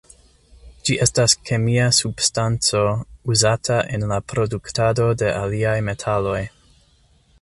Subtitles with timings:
[0.87, 2.81] Ĝi estas kemia substanco
[3.35, 6.41] uzata en la produktado de aliaj metaloj.